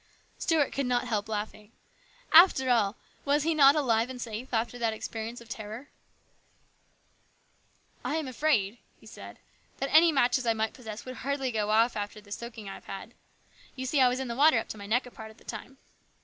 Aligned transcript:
Stuart 0.39 0.71
could 0.73 0.87
not 0.87 1.07
help 1.07 1.29
laughing. 1.29 1.73
After 2.33 2.71
all, 2.71 2.95
was 3.23 3.43
he 3.43 3.53
not 3.53 3.75
alive 3.75 4.09
and 4.09 4.19
safe 4.19 4.51
after 4.51 4.79
that 4.79 4.93
experience 4.93 5.41
of 5.41 5.47
terror?" 5.47 5.91
I 8.03 8.15
am 8.15 8.27
afraid," 8.27 8.79
he 8.99 9.05
said," 9.05 9.37
that 9.77 9.93
any 9.93 10.11
matches 10.11 10.47
I 10.47 10.53
might 10.53 10.73
possess 10.73 11.05
would 11.05 11.17
hardly 11.17 11.51
go 11.51 11.69
off 11.69 11.95
after 11.95 12.19
the 12.19 12.31
soaking 12.31 12.67
I 12.67 12.73
have 12.73 12.85
had. 12.85 13.13
You 13.75 13.85
see 13.85 14.01
I 14.01 14.09
was 14.09 14.19
in 14.19 14.27
the 14.27 14.35
water 14.35 14.57
up 14.57 14.69
to 14.69 14.77
my 14.79 14.87
neck 14.87 15.05
a 15.05 15.11
part 15.11 15.29
of 15.29 15.37
the 15.37 15.43
time." 15.43 15.77